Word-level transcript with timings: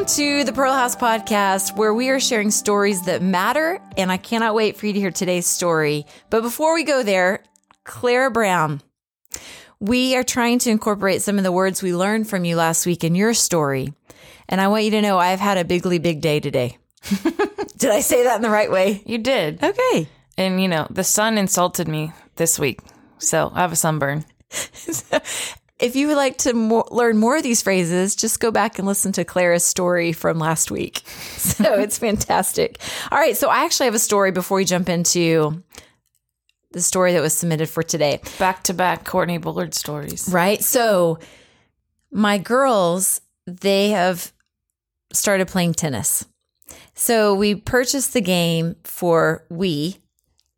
Welcome 0.00 0.16
to 0.16 0.44
the 0.44 0.52
Pearl 0.54 0.72
House 0.72 0.96
podcast, 0.96 1.76
where 1.76 1.92
we 1.92 2.08
are 2.08 2.18
sharing 2.18 2.50
stories 2.50 3.02
that 3.02 3.20
matter. 3.20 3.78
And 3.98 4.10
I 4.10 4.16
cannot 4.16 4.54
wait 4.54 4.78
for 4.78 4.86
you 4.86 4.94
to 4.94 4.98
hear 4.98 5.10
today's 5.10 5.46
story. 5.46 6.06
But 6.30 6.40
before 6.40 6.72
we 6.72 6.84
go 6.84 7.02
there, 7.02 7.44
Clara 7.84 8.30
Brown, 8.30 8.80
we 9.78 10.16
are 10.16 10.22
trying 10.22 10.58
to 10.60 10.70
incorporate 10.70 11.20
some 11.20 11.36
of 11.36 11.44
the 11.44 11.52
words 11.52 11.82
we 11.82 11.94
learned 11.94 12.30
from 12.30 12.46
you 12.46 12.56
last 12.56 12.86
week 12.86 13.04
in 13.04 13.14
your 13.14 13.34
story. 13.34 13.92
And 14.48 14.58
I 14.58 14.68
want 14.68 14.84
you 14.84 14.90
to 14.92 15.02
know 15.02 15.18
I've 15.18 15.38
had 15.38 15.58
a 15.58 15.66
bigly 15.66 15.98
big 15.98 16.22
day 16.22 16.40
today. 16.40 16.78
Did 17.76 17.90
I 17.90 18.00
say 18.00 18.24
that 18.24 18.36
in 18.36 18.42
the 18.42 18.48
right 18.48 18.70
way? 18.70 19.02
You 19.04 19.18
did. 19.18 19.62
Okay. 19.62 20.08
And, 20.38 20.62
you 20.62 20.68
know, 20.68 20.86
the 20.88 21.04
sun 21.04 21.36
insulted 21.36 21.88
me 21.88 22.14
this 22.36 22.58
week. 22.58 22.80
So 23.18 23.52
I 23.54 23.60
have 23.60 23.72
a 23.72 23.76
sunburn. 23.76 24.24
if 25.80 25.96
you 25.96 26.08
would 26.08 26.16
like 26.16 26.38
to 26.38 26.52
more, 26.52 26.86
learn 26.90 27.16
more 27.16 27.36
of 27.36 27.42
these 27.42 27.62
phrases, 27.62 28.14
just 28.14 28.40
go 28.40 28.50
back 28.50 28.78
and 28.78 28.86
listen 28.86 29.12
to 29.12 29.24
Clara's 29.24 29.64
story 29.64 30.12
from 30.12 30.38
last 30.38 30.70
week. 30.70 31.02
So 31.40 31.74
it's 31.80 31.98
fantastic. 31.98 32.78
All 33.10 33.18
right. 33.18 33.36
So 33.36 33.48
I 33.48 33.64
actually 33.64 33.86
have 33.86 33.94
a 33.94 33.98
story 34.00 34.30
before 34.30 34.56
we 34.56 34.64
jump 34.64 34.88
into 34.88 35.62
the 36.72 36.80
story 36.80 37.12
that 37.14 37.22
was 37.22 37.34
submitted 37.34 37.68
for 37.68 37.82
today. 37.82 38.20
Back 38.38 38.62
to 38.64 38.74
back 38.74 39.04
Courtney 39.04 39.38
Bullard 39.38 39.74
stories. 39.74 40.28
Right. 40.30 40.62
So 40.62 41.18
my 42.12 42.38
girls, 42.38 43.20
they 43.46 43.90
have 43.90 44.32
started 45.12 45.48
playing 45.48 45.74
tennis. 45.74 46.24
So 46.94 47.34
we 47.34 47.54
purchased 47.54 48.12
the 48.12 48.20
game 48.20 48.76
for 48.84 49.44
Wii, 49.50 49.98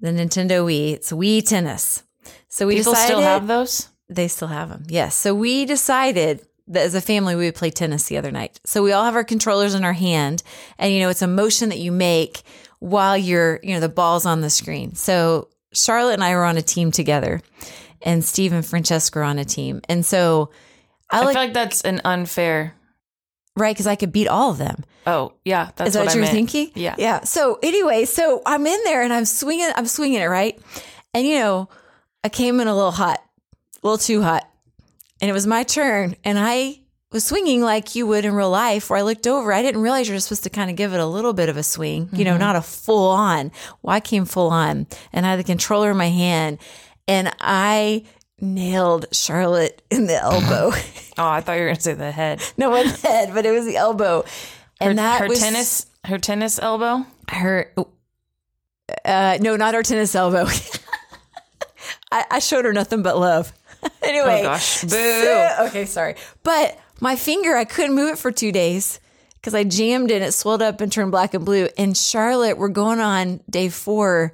the 0.01 0.09
Nintendo 0.09 0.65
Wii. 0.65 0.95
It's 0.95 1.13
Wii 1.13 1.47
Tennis. 1.47 2.03
So 2.49 2.67
we 2.67 2.77
People 2.77 2.93
decided 2.93 3.13
still 3.13 3.21
have 3.23 3.47
those? 3.47 3.89
They 4.15 4.29
still 4.29 4.49
have 4.49 4.69
them. 4.69 4.85
Yes. 4.89 5.15
So 5.17 5.35
we 5.35 5.65
decided 5.65 6.47
that 6.69 6.83
as 6.85 6.95
a 6.95 7.01
family 7.01 7.35
we 7.35 7.47
would 7.47 7.55
play 7.55 7.71
tennis 7.71 8.05
the 8.07 8.17
other 8.19 8.31
night. 8.31 8.61
So 8.65 8.83
we 8.83 8.93
all 8.93 9.05
have 9.05 9.17
our 9.17 9.25
controllers 9.25 9.75
in 9.75 9.85
our 9.85 9.93
hand 9.93 10.43
and 10.79 10.93
you 10.93 11.01
know 11.01 11.09
it's 11.09 11.23
a 11.23 11.27
motion 11.27 11.69
that 11.71 11.79
you 11.79 11.91
make 11.93 12.43
while 12.79 13.17
you're, 13.17 13.61
you 13.63 13.75
know, 13.75 13.81
the 13.81 13.89
ball's 13.89 14.27
on 14.27 14.41
the 14.41 14.51
screen. 14.51 14.95
So 14.95 15.49
Charlotte 15.73 16.15
and 16.15 16.25
I 16.25 16.35
were 16.35 16.45
on 16.45 16.57
a 16.57 16.63
team 16.63 16.91
together 16.91 17.41
and 18.03 18.25
Steve 18.25 18.53
and 18.53 18.65
Francesca 18.67 19.19
were 19.19 19.25
on 19.25 19.39
a 19.39 19.45
team. 19.45 19.81
And 19.89 20.05
so 20.05 20.51
I 21.11 21.21
I 21.21 21.25
like, 21.25 21.35
feel 21.35 21.43
like 21.45 21.53
that's 21.55 21.83
an 21.83 22.01
unfair. 22.05 22.75
right 23.57 23.75
because 23.75 23.87
I 23.87 23.97
could 23.97 24.13
beat 24.13 24.29
all 24.29 24.51
of 24.51 24.59
them. 24.59 24.85
Oh, 25.07 25.33
yeah. 25.45 25.71
That's 25.77 25.89
Is 25.89 25.95
that 25.95 26.07
what, 26.07 26.15
you're 26.15 26.27
thinking? 26.27 26.71
Yeah. 26.75 26.95
Yeah. 26.99 27.25
So 27.25 27.59
anyway, 27.63 28.05
so 28.05 28.41
I'm 28.47 28.67
in 28.67 28.81
there 28.85 29.03
and 29.03 29.13
I'm 29.13 29.25
swinging, 29.25 29.71
I'm 29.77 29.87
swinging 29.87 30.21
it, 30.21 30.27
right? 30.27 30.59
And 31.15 31.27
you 31.27 31.39
know, 31.39 31.69
I 32.25 32.29
came 32.29 32.61
in 32.61 32.69
a 32.69 32.75
little 32.75 32.93
hot, 32.93 33.21
a 33.83 33.87
little 33.87 33.99
too 33.99 34.23
hot. 34.23 34.49
And 35.21 35.29
it 35.31 35.33
was 35.33 35.47
my 35.47 35.63
turn. 35.63 36.17
And 36.25 36.39
I 36.39 36.81
was 37.11 37.25
swinging 37.25 37.61
like 37.61 37.95
you 37.95 38.07
would 38.07 38.25
in 38.25 38.33
real 38.35 38.51
life, 38.51 38.89
where 38.91 38.99
I 38.99 39.03
looked 39.03 39.27
over. 39.27 39.53
I 39.53 39.63
didn't 39.63 39.83
realize 39.83 40.09
you're 40.09 40.19
supposed 40.19 40.45
to 40.45 40.51
kind 40.51 40.71
of 40.71 40.77
give 40.77 40.95
it 40.95 41.01
a 41.01 41.07
little 41.07 41.33
bit 41.33 41.49
of 41.49 41.57
a 41.57 41.63
swing, 41.63 42.09
you 42.13 42.25
know, 42.25 42.37
not 42.37 42.57
a 42.57 42.63
full 42.63 43.11
on. 43.11 43.53
Well, 43.83 43.95
I 43.95 44.01
came 44.01 44.25
full 44.25 44.49
on 44.51 44.87
and 45.13 45.27
I 45.27 45.31
had 45.31 45.39
the 45.39 45.45
controller 45.45 45.91
in 45.91 45.97
my 45.97 46.09
hand 46.09 46.59
and 47.07 47.33
I 47.41 48.05
nailed 48.41 49.07
Charlotte 49.13 49.83
in 49.91 50.07
the 50.07 50.17
elbow. 50.17 50.73
Oh, 51.19 51.29
I 51.29 51.43
thought 51.43 51.53
you 51.57 51.61
were 51.61 51.67
going 51.67 51.77
to 51.77 51.83
say 51.83 51.93
the 51.93 52.11
head. 52.11 52.43
no 52.57 52.71
one's 52.71 53.03
head, 53.03 53.35
but 53.35 53.45
it 53.45 53.51
was 53.51 53.67
the 53.67 53.77
elbow. 53.77 54.23
Her, 54.81 54.89
And 54.89 54.99
that 54.99 55.21
her 55.21 55.29
was 55.29 55.41
tennis, 55.41 55.85
her 56.07 56.17
tennis 56.19 56.59
elbow. 56.59 57.05
her 57.29 57.71
uh 59.05 59.37
no 59.43 59.57
not 59.57 59.75
her 59.75 59.83
tennis 59.83 60.15
elbow 60.15 60.47
I, 62.11 62.25
I 62.31 62.39
showed 62.41 62.65
her 62.65 62.73
nothing 62.73 63.03
but 63.03 63.19
love 63.19 63.53
anyway 64.03 64.41
Oh, 64.41 64.43
gosh. 64.45 64.83
Boo. 64.83 64.89
so- 64.89 65.57
okay 65.69 65.85
sorry 65.87 66.15
but 66.43 66.79
my 67.01 67.17
finger 67.17 67.57
i 67.57 67.65
couldn't 67.65 67.95
move 67.95 68.11
it 68.13 68.19
for 68.19 68.31
two 68.33 68.53
days 68.53 69.01
because 69.35 69.55
i 69.55 69.65
jammed 69.65 70.11
it 70.11 70.23
it 70.23 70.33
swelled 70.33 70.63
up 70.63 70.81
and 70.81 70.91
turned 70.93 71.11
black 71.11 71.35
and 71.35 71.45
blue 71.45 71.69
and 71.77 71.97
charlotte 71.97 72.59
we're 72.59 72.69
going 72.69 73.01
on 73.01 73.41
day 73.51 73.69
four 73.69 74.33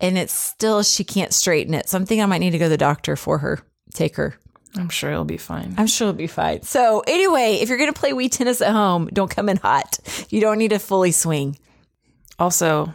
and 0.00 0.16
it's 0.18 0.32
still 0.32 0.82
she 0.82 1.04
can't 1.04 1.32
straighten 1.32 1.74
it 1.74 1.88
so 1.88 1.96
i'm 1.96 2.06
thinking 2.06 2.22
i 2.22 2.26
might 2.26 2.38
need 2.38 2.50
to 2.50 2.58
go 2.58 2.64
to 2.66 2.70
the 2.70 2.76
doctor 2.76 3.14
for 3.16 3.38
her 3.38 3.60
take 3.94 4.16
her 4.16 4.36
I'm 4.76 4.90
sure 4.90 5.10
it'll 5.10 5.24
be 5.24 5.38
fine. 5.38 5.74
I'm 5.78 5.86
sure 5.86 6.08
it'll 6.08 6.18
be 6.18 6.26
fine. 6.26 6.60
So 6.62 7.02
anyway, 7.06 7.54
if 7.62 7.70
you're 7.70 7.78
gonna 7.78 7.94
play 7.94 8.12
Wii 8.12 8.30
tennis 8.30 8.60
at 8.60 8.70
home, 8.72 9.08
don't 9.10 9.30
come 9.34 9.48
in 9.48 9.56
hot. 9.56 9.98
You 10.28 10.42
don't 10.42 10.58
need 10.58 10.68
to 10.68 10.78
fully 10.78 11.10
swing. 11.10 11.58
Also, 12.38 12.92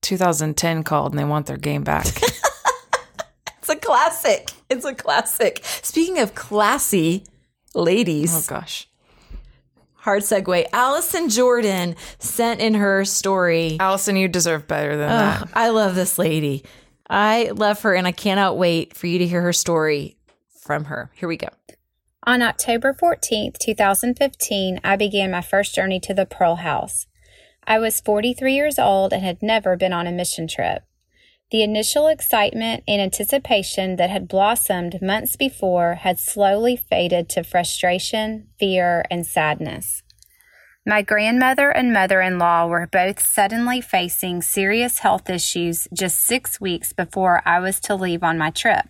2010 0.00 0.82
called 0.82 1.12
and 1.12 1.18
they 1.18 1.24
want 1.24 1.44
their 1.44 1.58
game 1.58 1.84
back. 1.84 2.06
It's 3.94 4.00
a 4.02 4.10
classic. 4.10 4.50
It's 4.70 4.84
a 4.84 4.94
classic. 4.94 5.60
Speaking 5.82 6.18
of 6.18 6.34
classy 6.34 7.24
ladies, 7.74 8.34
oh, 8.34 8.44
gosh. 8.48 8.88
hard 9.94 10.22
segue. 10.22 10.66
Allison 10.72 11.28
Jordan 11.28 11.94
sent 12.18 12.60
in 12.60 12.74
her 12.74 13.04
story. 13.04 13.76
Allison, 13.78 14.16
you 14.16 14.26
deserve 14.26 14.66
better 14.66 14.96
than 14.96 15.10
Ugh, 15.10 15.48
I 15.54 15.68
love 15.68 15.94
this 15.94 16.18
lady. 16.18 16.64
I 17.08 17.50
love 17.54 17.82
her, 17.82 17.94
and 17.94 18.06
I 18.06 18.12
cannot 18.12 18.56
wait 18.56 18.96
for 18.96 19.06
you 19.06 19.18
to 19.18 19.26
hear 19.26 19.42
her 19.42 19.52
story 19.52 20.16
from 20.60 20.86
her. 20.86 21.10
Here 21.14 21.28
we 21.28 21.36
go. 21.36 21.48
On 22.26 22.40
October 22.40 22.94
14th, 22.94 23.58
2015, 23.58 24.80
I 24.82 24.96
began 24.96 25.30
my 25.30 25.42
first 25.42 25.74
journey 25.74 26.00
to 26.00 26.14
the 26.14 26.24
Pearl 26.24 26.56
House. 26.56 27.06
I 27.66 27.78
was 27.78 28.00
43 28.00 28.54
years 28.54 28.78
old 28.78 29.12
and 29.12 29.22
had 29.22 29.42
never 29.42 29.76
been 29.76 29.92
on 29.92 30.06
a 30.06 30.12
mission 30.12 30.48
trip. 30.48 30.84
The 31.54 31.62
initial 31.62 32.08
excitement 32.08 32.82
and 32.88 33.00
anticipation 33.00 33.94
that 33.94 34.10
had 34.10 34.26
blossomed 34.26 35.00
months 35.00 35.36
before 35.36 35.94
had 35.94 36.18
slowly 36.18 36.76
faded 36.76 37.28
to 37.28 37.44
frustration, 37.44 38.48
fear, 38.58 39.04
and 39.08 39.24
sadness. 39.24 40.02
My 40.84 41.00
grandmother 41.00 41.70
and 41.70 41.92
mother 41.92 42.20
in 42.20 42.40
law 42.40 42.66
were 42.66 42.88
both 42.88 43.24
suddenly 43.24 43.80
facing 43.80 44.42
serious 44.42 44.98
health 44.98 45.30
issues 45.30 45.86
just 45.96 46.22
six 46.22 46.60
weeks 46.60 46.92
before 46.92 47.40
I 47.46 47.60
was 47.60 47.78
to 47.82 47.94
leave 47.94 48.24
on 48.24 48.36
my 48.36 48.50
trip. 48.50 48.86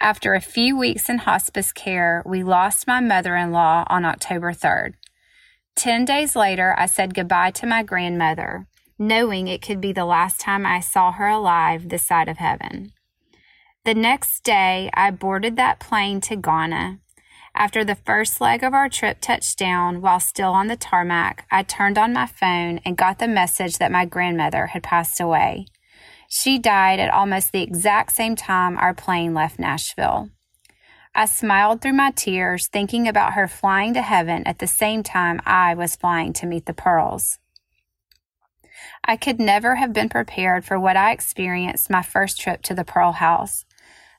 After 0.00 0.34
a 0.34 0.40
few 0.40 0.76
weeks 0.76 1.08
in 1.08 1.18
hospice 1.18 1.70
care, 1.70 2.24
we 2.26 2.42
lost 2.42 2.88
my 2.88 2.98
mother 2.98 3.36
in 3.36 3.52
law 3.52 3.84
on 3.86 4.04
October 4.04 4.52
3rd. 4.52 4.94
Ten 5.76 6.04
days 6.04 6.34
later, 6.34 6.74
I 6.76 6.86
said 6.86 7.14
goodbye 7.14 7.52
to 7.52 7.66
my 7.66 7.84
grandmother, 7.84 8.66
knowing 9.08 9.48
it 9.48 9.60
could 9.60 9.80
be 9.80 9.92
the 9.92 10.04
last 10.04 10.40
time 10.40 10.64
I 10.64 10.78
saw 10.80 11.10
her 11.12 11.26
alive 11.26 11.88
this 11.88 12.06
side 12.06 12.28
of 12.28 12.38
heaven. 12.38 12.92
The 13.84 13.94
next 13.94 14.44
day, 14.44 14.90
I 14.94 15.10
boarded 15.10 15.56
that 15.56 15.80
plane 15.80 16.20
to 16.22 16.36
Ghana. 16.36 17.00
After 17.54 17.84
the 17.84 17.96
first 17.96 18.40
leg 18.40 18.62
of 18.62 18.72
our 18.72 18.88
trip 18.88 19.18
touched 19.20 19.58
down 19.58 20.00
while 20.00 20.20
still 20.20 20.52
on 20.52 20.68
the 20.68 20.76
tarmac, 20.76 21.46
I 21.50 21.64
turned 21.64 21.98
on 21.98 22.12
my 22.12 22.26
phone 22.26 22.78
and 22.84 22.96
got 22.96 23.18
the 23.18 23.26
message 23.26 23.78
that 23.78 23.90
my 23.90 24.04
grandmother 24.04 24.68
had 24.68 24.84
passed 24.84 25.20
away. 25.20 25.66
She 26.28 26.58
died 26.58 27.00
at 27.00 27.12
almost 27.12 27.50
the 27.50 27.62
exact 27.62 28.12
same 28.12 28.36
time 28.36 28.78
our 28.78 28.94
plane 28.94 29.34
left 29.34 29.58
Nashville. 29.58 30.30
I 31.14 31.26
smiled 31.26 31.82
through 31.82 31.92
my 31.92 32.12
tears, 32.12 32.68
thinking 32.68 33.08
about 33.08 33.34
her 33.34 33.48
flying 33.48 33.92
to 33.94 34.02
heaven 34.02 34.46
at 34.46 34.60
the 34.60 34.66
same 34.68 35.02
time 35.02 35.40
I 35.44 35.74
was 35.74 35.96
flying 35.96 36.32
to 36.34 36.46
meet 36.46 36.66
the 36.66 36.72
pearls. 36.72 37.38
I 39.04 39.16
could 39.16 39.38
never 39.38 39.76
have 39.76 39.92
been 39.92 40.08
prepared 40.08 40.64
for 40.64 40.78
what 40.78 40.96
I 40.96 41.12
experienced 41.12 41.90
my 41.90 42.02
first 42.02 42.40
trip 42.40 42.62
to 42.62 42.74
the 42.74 42.84
Pearl 42.84 43.12
House. 43.12 43.64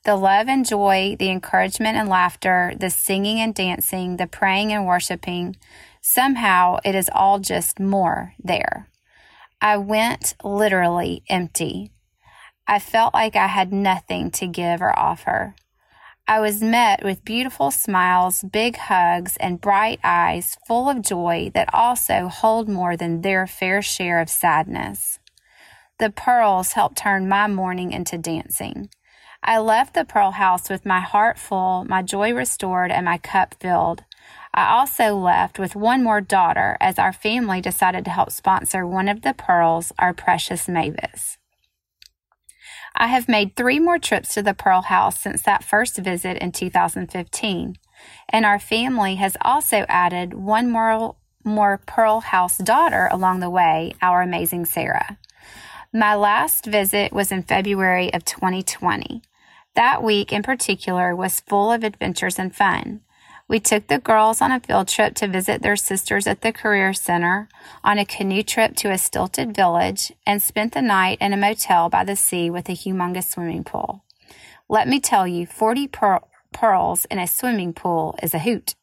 The 0.06 0.16
love 0.16 0.50
and 0.50 0.66
joy, 0.66 1.16
the 1.18 1.29
encouragement 1.29 1.97
and 1.97 2.09
laughter, 2.09 2.73
the 2.78 2.90
singing 2.90 3.40
and 3.40 3.56
dancing, 3.56 4.18
the 4.18 4.28
praying 4.28 4.73
and 4.73 4.85
worshiping, 4.85 5.56
somehow 6.02 6.78
it 6.84 6.94
is 6.94 7.09
all 7.13 7.40
just 7.40 7.79
more 7.79 8.34
there. 8.44 8.90
I 9.62 9.78
went 9.78 10.35
literally 10.44 11.23
empty. 11.29 11.91
I 12.68 12.79
felt 12.79 13.13
like 13.13 13.38
I 13.38 13.47
had 13.47 13.72
nothing 13.72 14.29
to 14.32 14.47
give 14.47 14.82
or 14.82 14.97
offer. 14.97 15.55
I 16.25 16.40
was 16.40 16.64
met 16.64 17.03
with 17.03 17.25
beautiful 17.25 17.70
smiles, 17.70 18.43
big 18.43 18.78
hugs, 18.78 19.35
and 19.41 19.59
bright 19.59 19.99
eyes 20.05 20.55
full 20.66 20.90
of 20.90 21.02
joy 21.02 21.52
that 21.53 21.73
also 21.73 22.29
hold 22.29 22.70
more 22.70 22.96
than 22.96 23.22
their 23.22 23.46
fair 23.46 23.81
share 23.81 24.22
of 24.22 24.29
sadness. 24.29 25.20
The 25.99 26.09
pearls 26.09 26.73
helped 26.73 26.97
turn 26.97 27.28
my 27.28 27.47
mourning 27.47 27.91
into 27.91 28.17
dancing. 28.17 28.90
I 29.43 29.58
left 29.58 29.96
the 29.96 30.05
Pearl 30.05 30.31
House 30.31 30.70
with 30.70 30.85
my 30.85 31.02
heart 31.02 31.37
full, 31.37 31.84
my 31.84 32.02
joy 32.02 32.34
restored, 32.34 32.90
and 32.90 33.03
my 33.03 33.17
cup 33.17 33.55
filled. 33.59 34.05
I 34.53 34.69
also 34.69 35.17
left 35.17 35.59
with 35.59 35.76
one 35.76 36.03
more 36.03 36.22
daughter 36.22 36.78
as 36.79 36.97
our 36.97 37.11
family 37.11 37.59
decided 37.59 38.05
to 38.05 38.11
help 38.11 38.31
sponsor 38.31 38.87
one 38.87 39.09
of 39.09 39.23
the 39.23 39.34
pearls, 39.34 39.91
our 39.99 40.14
precious 40.14 40.69
Mavis. 40.69 41.37
I 42.95 43.07
have 43.07 43.28
made 43.28 43.55
three 43.55 43.79
more 43.79 43.97
trips 43.97 44.34
to 44.34 44.43
the 44.43 44.53
Pearl 44.53 44.84
House 44.84 45.19
since 45.19 45.41
that 45.41 45.63
first 45.63 45.97
visit 45.97 46.37
in 46.37 46.51
2015, 46.51 47.78
and 48.29 48.45
our 48.45 48.59
family 48.59 49.16
has 49.16 49.35
also 49.41 49.85
added 49.90 50.34
one 50.34 50.69
more, 50.69 51.16
more 51.43 51.79
Pearl 51.85 52.22
House 52.22 52.57
daughter 52.57 53.09
along 53.11 53.40
the 53.40 53.49
way, 53.49 53.93
our 54.01 54.22
amazing 54.22 54.66
Sarah. 54.66 55.17
My 55.91 56.16
last 56.16 56.66
visit 56.66 57.13
was 57.13 57.31
in 57.31 57.43
February 57.43 58.13
of 58.13 58.25
2020. 58.25 59.22
That 59.75 60.03
week 60.03 60.31
in 60.31 60.43
particular 60.43 61.16
was 61.16 61.40
full 61.40 61.72
of 61.72 61.84
adventures 61.84 62.37
and 62.37 62.55
fun. 62.55 63.01
We 63.47 63.59
took 63.59 63.87
the 63.87 63.99
girls 63.99 64.41
on 64.41 64.51
a 64.51 64.59
field 64.59 64.87
trip 64.87 65.16
to 65.16 65.28
visit 65.28 65.61
their 65.61 65.75
sisters 65.75 66.28
at 66.28 66.41
the 66.41 66.53
Career 66.53 66.93
Center, 66.93 67.49
on 67.84 67.97
a 67.97 68.05
canoe 68.05 68.43
trip 68.43 68.75
to 68.78 68.91
a 68.91 68.97
stilted 68.97 69.55
village, 69.55 70.13
and 70.25 70.41
spent 70.41 70.73
the 70.73 70.81
night 70.81 71.17
in 71.19 71.34
a 71.34 71.37
motel 71.37 71.90
by 71.90 72.03
the 72.03 72.16
sea 72.16 72.49
with 72.49 72.69
a 72.69 72.73
humongous 72.73 73.31
swimming 73.31 73.63
pool. 73.63 74.03
Let 74.69 74.87
me 74.87 74.99
tell 74.99 75.28
you, 75.28 75.45
40 75.45 75.90
pearls 76.53 77.05
in 77.05 77.19
a 77.19 77.28
swimming 77.28 77.73
pool 77.73 78.17
is 78.23 78.34
a 78.34 78.40
hoot. 78.40 78.75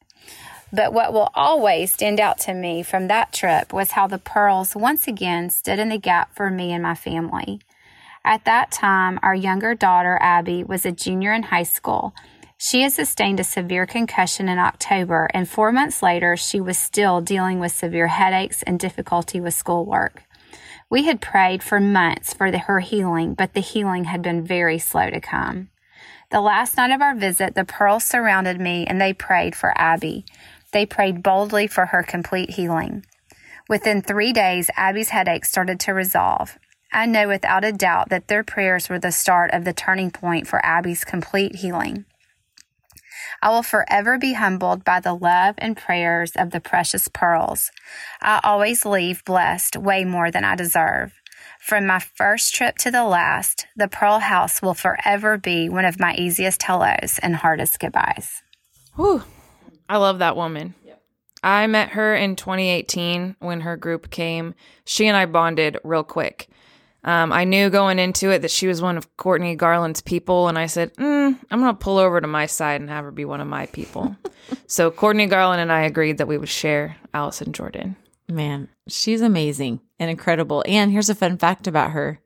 But 0.71 0.93
what 0.93 1.11
will 1.11 1.29
always 1.33 1.91
stand 1.91 2.19
out 2.19 2.37
to 2.39 2.53
me 2.53 2.81
from 2.81 3.07
that 3.07 3.33
trip 3.33 3.73
was 3.73 3.91
how 3.91 4.07
the 4.07 4.17
pearls 4.17 4.75
once 4.75 5.07
again 5.07 5.49
stood 5.49 5.79
in 5.79 5.89
the 5.89 5.97
gap 5.97 6.33
for 6.33 6.49
me 6.49 6.71
and 6.71 6.83
my 6.83 6.95
family. 6.95 7.59
At 8.23 8.45
that 8.45 8.71
time, 8.71 9.19
our 9.23 9.35
younger 9.35 9.75
daughter, 9.75 10.17
Abby, 10.21 10.63
was 10.63 10.85
a 10.85 10.91
junior 10.91 11.33
in 11.33 11.43
high 11.43 11.63
school. 11.63 12.13
She 12.63 12.83
had 12.83 12.93
sustained 12.93 13.39
a 13.39 13.43
severe 13.43 13.87
concussion 13.87 14.47
in 14.47 14.59
October, 14.59 15.27
and 15.33 15.49
four 15.49 15.71
months 15.71 16.03
later, 16.03 16.37
she 16.37 16.61
was 16.61 16.77
still 16.77 17.19
dealing 17.19 17.57
with 17.57 17.71
severe 17.71 18.05
headaches 18.05 18.61
and 18.61 18.79
difficulty 18.79 19.41
with 19.41 19.55
schoolwork. 19.55 20.21
We 20.87 21.05
had 21.05 21.21
prayed 21.21 21.63
for 21.63 21.79
months 21.79 22.35
for 22.35 22.51
the, 22.51 22.59
her 22.59 22.79
healing, 22.79 23.33
but 23.33 23.55
the 23.55 23.61
healing 23.61 24.03
had 24.03 24.21
been 24.21 24.45
very 24.45 24.77
slow 24.77 25.09
to 25.09 25.19
come. 25.19 25.69
The 26.29 26.39
last 26.39 26.77
night 26.77 26.91
of 26.91 27.01
our 27.01 27.15
visit, 27.15 27.55
the 27.55 27.65
Pearls 27.65 28.03
surrounded 28.03 28.61
me 28.61 28.85
and 28.85 29.01
they 29.01 29.11
prayed 29.11 29.55
for 29.55 29.73
Abby. 29.75 30.23
They 30.71 30.85
prayed 30.85 31.23
boldly 31.23 31.65
for 31.65 31.87
her 31.87 32.03
complete 32.03 32.51
healing. 32.51 33.07
Within 33.69 34.03
three 34.03 34.33
days, 34.33 34.69
Abby's 34.77 35.09
headache 35.09 35.45
started 35.45 35.79
to 35.79 35.95
resolve. 35.95 36.59
I 36.93 37.07
know 37.07 37.27
without 37.27 37.65
a 37.65 37.71
doubt 37.71 38.09
that 38.09 38.27
their 38.27 38.43
prayers 38.43 38.87
were 38.87 38.99
the 38.99 39.11
start 39.11 39.49
of 39.51 39.65
the 39.65 39.73
turning 39.73 40.11
point 40.11 40.45
for 40.45 40.63
Abby's 40.63 41.03
complete 41.03 41.55
healing. 41.55 42.05
I 43.41 43.49
will 43.49 43.63
forever 43.63 44.17
be 44.17 44.33
humbled 44.33 44.83
by 44.83 44.99
the 44.99 45.13
love 45.13 45.55
and 45.57 45.77
prayers 45.77 46.31
of 46.35 46.51
the 46.51 46.59
precious 46.59 47.07
pearls. 47.07 47.71
I 48.21 48.39
always 48.43 48.85
leave 48.85 49.25
blessed 49.25 49.77
way 49.77 50.05
more 50.05 50.31
than 50.31 50.43
I 50.43 50.55
deserve. 50.55 51.13
From 51.59 51.85
my 51.85 51.99
first 51.99 52.55
trip 52.55 52.77
to 52.79 52.91
the 52.91 53.03
last, 53.03 53.67
the 53.75 53.87
Pearl 53.87 54.19
House 54.19 54.61
will 54.61 54.73
forever 54.73 55.37
be 55.37 55.69
one 55.69 55.85
of 55.85 55.99
my 55.99 56.15
easiest 56.15 56.63
hellos 56.63 57.19
and 57.21 57.35
hardest 57.35 57.79
goodbyes. 57.79 58.41
Whew. 58.95 59.23
I 59.87 59.97
love 59.97 60.19
that 60.19 60.35
woman. 60.35 60.73
I 61.43 61.65
met 61.67 61.89
her 61.89 62.15
in 62.15 62.35
2018 62.35 63.35
when 63.39 63.61
her 63.61 63.75
group 63.75 64.11
came. 64.11 64.53
She 64.85 65.07
and 65.07 65.17
I 65.17 65.25
bonded 65.25 65.77
real 65.83 66.03
quick. 66.03 66.47
Um, 67.03 67.31
I 67.33 67.45
knew 67.45 67.69
going 67.69 67.97
into 67.97 68.29
it 68.29 68.43
that 68.43 68.51
she 68.51 68.67
was 68.67 68.81
one 68.81 68.97
of 68.97 69.17
Courtney 69.17 69.55
Garland's 69.55 70.01
people, 70.01 70.47
and 70.47 70.57
I 70.57 70.67
said, 70.67 70.93
mm, 70.95 71.37
I'm 71.49 71.59
going 71.59 71.73
to 71.73 71.79
pull 71.79 71.97
over 71.97 72.21
to 72.21 72.27
my 72.27 72.45
side 72.45 72.79
and 72.79 72.89
have 72.89 73.05
her 73.05 73.11
be 73.11 73.25
one 73.25 73.41
of 73.41 73.47
my 73.47 73.65
people. 73.67 74.15
so 74.67 74.91
Courtney 74.91 75.25
Garland 75.25 75.61
and 75.61 75.71
I 75.71 75.81
agreed 75.81 76.19
that 76.19 76.27
we 76.27 76.37
would 76.37 76.49
share 76.49 76.97
Allison 77.13 77.53
Jordan. 77.53 77.95
Man, 78.29 78.69
she's 78.87 79.21
amazing 79.21 79.81
and 79.99 80.11
incredible. 80.11 80.63
And 80.67 80.91
here's 80.91 81.09
a 81.09 81.15
fun 81.15 81.37
fact 81.37 81.67
about 81.67 81.91
her. 81.91 82.19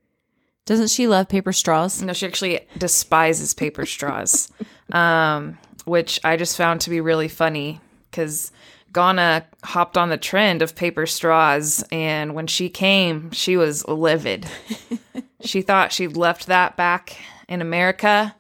Doesn't 0.66 0.90
she 0.90 1.08
love 1.08 1.30
paper 1.30 1.54
straws? 1.54 2.02
No, 2.02 2.14
she 2.14 2.26
actually 2.26 2.68
despises 2.78 3.54
paper 3.54 3.86
straws. 3.86 4.50
Um, 4.92 5.58
which 5.86 6.20
I 6.24 6.38
just 6.38 6.58
found 6.58 6.82
to 6.82 6.92
be 6.92 7.02
really 7.02 7.28
funny 7.28 7.82
because 8.12 8.52
Ghana 8.96 9.46
hopped 9.62 9.98
on 9.98 10.08
the 10.08 10.18
trend 10.18 10.62
of 10.62 10.74
paper 10.74 11.06
straws, 11.06 11.84
and 11.92 12.34
when 12.34 12.48
she 12.48 12.70
came, 12.70 13.30
she 13.32 13.58
was 13.58 13.86
livid. 13.90 14.48
she 15.42 15.62
thought 15.62 15.92
she'd 15.92 16.16
left 16.16 16.48
that 16.48 16.78
back 16.78 17.18
in 17.50 17.62
America, 17.62 18.34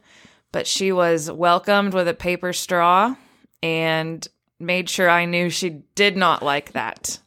but 0.54 0.66
she 0.66 0.94
was 0.94 1.30
welcomed 1.30 1.94
with 1.94 2.07
a 2.07 2.13
paper 2.13 2.54
straw 2.54 3.16
and 3.62 4.25
made 4.57 4.90
sure 4.90 5.10
I 5.10 5.25
knew 5.25 5.50
she 5.50 5.81
did 5.94 6.16
not 6.16 6.42
like 6.42 6.72
that. 6.72 7.19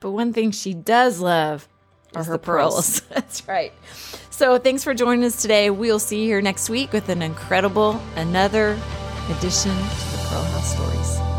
But 0.00 0.10
one 0.10 0.32
thing 0.32 0.50
she 0.50 0.74
does 0.74 1.20
love 1.20 1.68
are 2.16 2.24
her 2.24 2.36
pearls. 2.36 3.00
pearls. 3.00 3.00
That's 3.10 3.46
right. 3.46 3.72
So 4.30 4.58
thanks 4.58 4.82
for 4.82 4.92
joining 4.92 5.24
us 5.24 5.40
today. 5.40 5.70
We'll 5.70 6.00
see 6.00 6.22
you 6.22 6.26
here 6.26 6.42
next 6.42 6.68
week 6.68 6.92
with 6.92 7.08
an 7.10 7.22
incredible, 7.22 8.02
another 8.16 8.76
addition 9.30 9.70
to 9.70 9.76
the 9.76 10.26
Pearl 10.28 10.42
House 10.42 10.72
stories. 10.74 11.31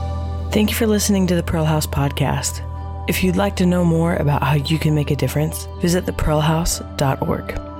Thank 0.54 0.70
you 0.70 0.76
for 0.76 0.86
listening 0.86 1.26
to 1.26 1.36
the 1.36 1.42
Pearl 1.42 1.66
House 1.66 1.88
podcast. 1.88 2.62
If 3.10 3.24
you'd 3.24 3.36
like 3.36 3.56
to 3.56 3.66
know 3.66 3.84
more 3.84 4.18
about 4.18 4.44
how 4.44 4.54
you 4.54 4.78
can 4.78 4.94
make 4.94 5.10
a 5.10 5.16
difference, 5.16 5.68
visit 5.82 6.06
thepearlhouse.org. 6.06 7.73